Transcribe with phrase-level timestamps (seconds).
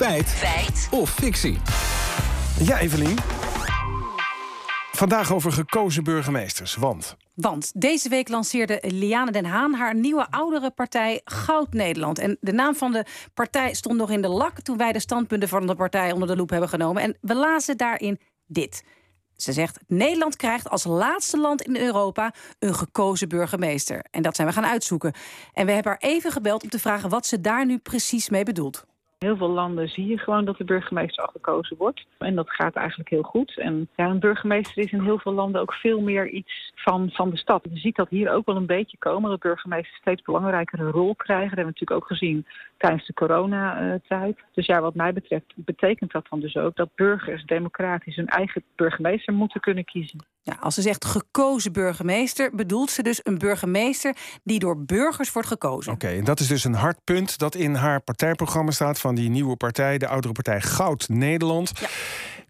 [0.00, 0.28] Feit.
[0.28, 0.88] Feit.
[0.90, 1.58] Of fictie.
[2.58, 3.16] Ja, Evelien.
[4.92, 6.74] Vandaag over gekozen burgemeesters.
[6.74, 12.18] Want Want deze week lanceerde Liane Den Haan haar nieuwe oudere partij Goud Nederland.
[12.18, 15.48] En de naam van de partij stond nog in de lak toen wij de standpunten
[15.48, 17.02] van de partij onder de loep hebben genomen.
[17.02, 18.84] En we lazen daarin dit.
[19.36, 24.04] Ze zegt: Nederland krijgt als laatste land in Europa een gekozen burgemeester.
[24.10, 25.12] En dat zijn we gaan uitzoeken.
[25.52, 28.44] En we hebben haar even gebeld om te vragen wat ze daar nu precies mee
[28.44, 28.88] bedoelt.
[29.20, 32.06] In heel veel landen zie je gewoon dat de burgemeester al gekozen wordt.
[32.18, 33.58] En dat gaat eigenlijk heel goed.
[33.58, 37.30] En ja, een burgemeester is in heel veel landen ook veel meer iets van, van
[37.30, 37.66] de stad.
[37.70, 39.30] Je ziet dat hier ook wel een beetje komen.
[39.30, 41.48] Dat burgemeesters steeds belangrijkere rol krijgen.
[41.48, 42.46] Dat hebben we natuurlijk ook gezien
[42.76, 44.38] tijdens de coronatijd.
[44.54, 48.64] Dus ja, wat mij betreft betekent dat dan dus ook dat burgers democratisch hun eigen
[48.76, 50.24] burgemeester moeten kunnen kiezen.
[50.42, 55.48] Ja, als ze zegt gekozen burgemeester, bedoelt ze dus een burgemeester die door burgers wordt
[55.48, 55.92] gekozen.
[55.92, 59.30] Oké, en dat is dus een hard punt dat in haar partijprogramma staat van die
[59.30, 61.72] nieuwe partij, de oudere partij Goud Nederland.
[61.80, 61.88] Ja.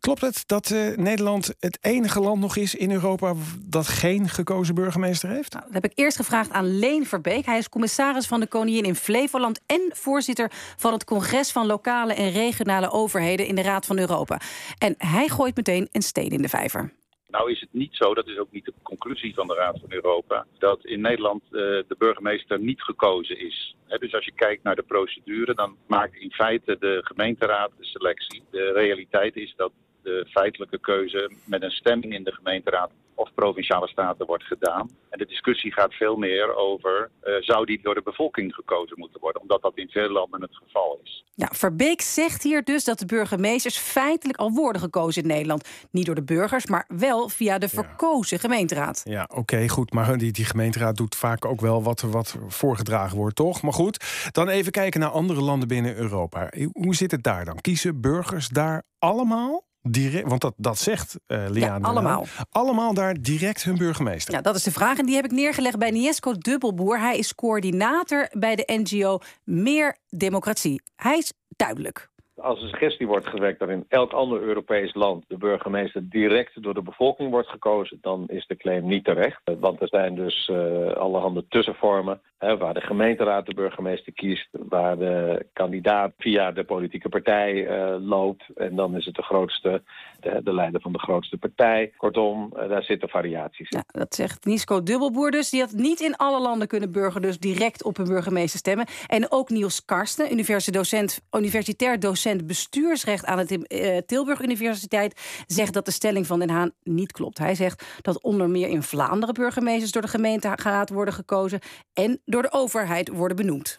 [0.01, 4.75] Klopt het dat eh, Nederland het enige land nog is in Europa dat geen gekozen
[4.75, 5.53] burgemeester heeft?
[5.53, 7.47] Nou, dat heb ik eerst gevraagd aan Leen Verbeek.
[7.47, 12.15] Hij is commissaris van de Koningin in Flevoland en voorzitter van het congres van lokale
[12.15, 14.41] en regionale overheden in de Raad van Europa.
[14.79, 16.93] En hij gooit meteen een steen in de vijver.
[17.31, 19.93] Nou is het niet zo, dat is ook niet de conclusie van de Raad van
[19.93, 23.77] Europa, dat in Nederland eh, de burgemeester niet gekozen is.
[23.99, 28.43] Dus als je kijkt naar de procedure, dan maakt in feite de gemeenteraad de selectie.
[28.51, 33.89] De realiteit is dat de feitelijke keuze met een stemming in de gemeenteraad of provinciale
[33.89, 34.91] staten wordt gedaan.
[35.11, 39.21] En de discussie gaat veel meer over, eh, zou die door de bevolking gekozen moeten
[39.21, 39.43] worden?
[39.43, 41.25] Omdat dat in veel landen het geval is.
[41.35, 45.69] Ja, Verbeek zegt hier dus dat de burgemeesters feitelijk al worden gekozen in Nederland.
[45.91, 49.01] Niet door de burgers, maar wel via de verkozen gemeenteraad.
[49.05, 49.93] Ja, oké, goed.
[49.93, 53.63] Maar die, die gemeenteraad doet vaak ook wel wat, wat voorgedragen wordt, toch?
[53.63, 56.53] Maar goed, dan even kijken naar andere landen binnen Europa.
[56.73, 57.61] Hoe zit het daar dan?
[57.61, 61.87] Kiezen burgers daar allemaal direct, want dat, dat zegt uh, Liane.
[61.87, 62.27] allemaal.
[62.51, 64.35] Allemaal daar direct hun burgemeester.
[64.35, 64.99] Ja, dat is de vraag.
[64.99, 66.99] En die heb ik neergelegd bij Niesco Dubbelboer.
[66.99, 70.83] Hij is coördinator bij de NGO Meer Democratie.
[70.97, 72.09] Hij is duidelijk.
[72.43, 76.75] Als een suggestie wordt gewekt dat in elk ander Europees land de burgemeester direct door
[76.75, 79.41] de bevolking wordt gekozen, dan is de claim niet terecht.
[79.61, 84.99] Want er zijn dus uh, allerhande tussenvormen hè, waar de gemeenteraad de burgemeester kiest, waar
[84.99, 88.45] de kandidaat via de politieke partij uh, loopt.
[88.55, 89.83] En dan is het de grootste,
[90.21, 91.93] de, de leider van de grootste partij.
[91.97, 93.79] Kortom, uh, daar zitten variaties in.
[93.87, 95.51] Ja, dat zegt Nisco Dubbelboer dus.
[95.51, 98.87] Die had niet in alle landen kunnen burger dus direct op een burgemeester stemmen.
[99.07, 105.85] En ook Niels Karsten, docent, universitair docent bestuursrecht aan de uh, Tilburg Universiteit zegt dat
[105.85, 107.39] de stelling van Den Haan niet klopt.
[107.39, 111.61] Hij zegt dat onder meer in Vlaanderen burgemeesters door de gemeenteraad worden gekozen
[111.93, 113.79] en door de overheid worden benoemd.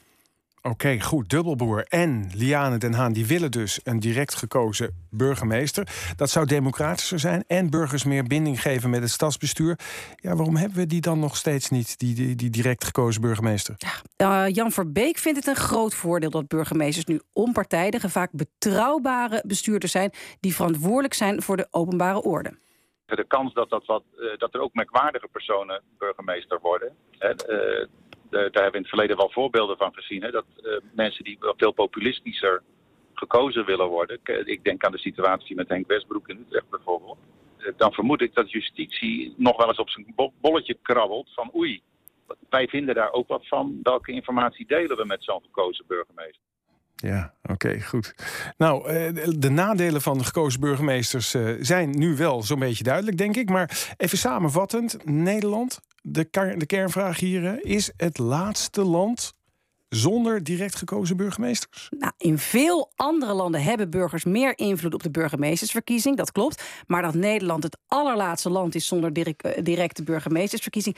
[0.63, 1.29] Oké, goed.
[1.29, 5.87] Dubbelboer en Liane Den Haan die willen dus een direct gekozen burgemeester.
[6.15, 9.79] Dat zou democratischer zijn en burgers meer binding geven met het stadsbestuur.
[10.15, 13.75] Ja, waarom hebben we die dan nog steeds niet, die, die, die direct gekozen burgemeester?
[14.17, 19.43] Ja, uh, Jan Verbeek vindt het een groot voordeel dat burgemeesters nu onpartijdige, vaak betrouwbare
[19.45, 22.59] bestuurders zijn die verantwoordelijk zijn voor de openbare orde.
[23.05, 26.95] De kans dat, dat, wat, uh, dat er ook merkwaardige personen burgemeester worden.
[27.17, 27.87] Hè, uh,
[28.31, 30.21] daar hebben we in het verleden wel voorbeelden van gezien.
[30.21, 32.61] Hè, dat uh, mensen die veel populistischer
[33.13, 34.19] gekozen willen worden.
[34.43, 37.17] Ik denk aan de situatie met Henk Westbroek in Utrecht bijvoorbeeld.
[37.77, 41.81] Dan vermoed ik dat justitie nog wel eens op zijn bolletje krabbelt van oei.
[42.49, 43.79] Wij vinden daar ook wat van.
[43.83, 46.41] Welke informatie delen we met zo'n gekozen burgemeester?
[46.95, 48.13] Ja, oké, goed.
[48.57, 48.83] Nou,
[49.37, 53.49] de nadelen van gekozen burgemeesters zijn nu wel zo'n beetje duidelijk, denk ik.
[53.49, 59.33] Maar even samenvattend, Nederland, de, de kernvraag hier, is het laatste land
[59.89, 61.89] zonder direct gekozen burgemeesters?
[61.97, 66.63] Nou, in veel andere landen hebben burgers meer invloed op de burgemeestersverkiezing, dat klopt.
[66.87, 70.95] Maar dat Nederland het allerlaatste land is zonder direct, directe burgemeestersverkiezing,